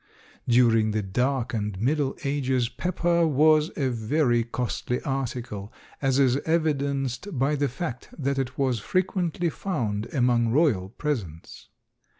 During 0.47 0.89
the 0.89 1.03
Dark 1.03 1.53
and 1.53 1.79
Middle 1.79 2.17
Ages 2.23 2.69
pepper 2.69 3.27
was 3.27 3.69
a 3.77 3.89
very 3.89 4.43
costly 4.43 4.99
article, 5.03 5.71
as 6.01 6.17
is 6.17 6.37
evidenced 6.37 7.37
by 7.37 7.53
the 7.53 7.69
fact 7.69 8.09
that 8.17 8.39
it 8.39 8.57
was 8.57 8.79
frequently 8.79 9.51
found 9.51 10.07
among 10.11 10.47
royal 10.49 10.89
presents. 10.89 11.67